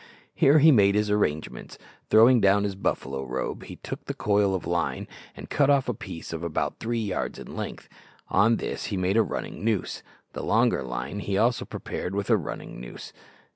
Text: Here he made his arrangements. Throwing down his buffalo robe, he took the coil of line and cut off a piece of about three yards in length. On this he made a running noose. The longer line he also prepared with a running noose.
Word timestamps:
Here 0.33 0.57
he 0.57 0.71
made 0.71 0.95
his 0.95 1.11
arrangements. 1.11 1.77
Throwing 2.09 2.41
down 2.41 2.63
his 2.63 2.73
buffalo 2.73 3.23
robe, 3.23 3.65
he 3.65 3.75
took 3.75 4.05
the 4.05 4.15
coil 4.15 4.55
of 4.55 4.65
line 4.65 5.07
and 5.37 5.47
cut 5.47 5.69
off 5.69 5.87
a 5.87 5.93
piece 5.93 6.33
of 6.33 6.41
about 6.41 6.79
three 6.79 6.97
yards 7.03 7.37
in 7.37 7.55
length. 7.55 7.87
On 8.29 8.55
this 8.57 8.85
he 8.85 8.97
made 8.97 9.15
a 9.15 9.21
running 9.21 9.63
noose. 9.63 10.01
The 10.33 10.41
longer 10.43 10.81
line 10.81 11.19
he 11.19 11.37
also 11.37 11.65
prepared 11.65 12.15
with 12.15 12.31
a 12.31 12.35
running 12.37 12.79
noose. 12.81 13.13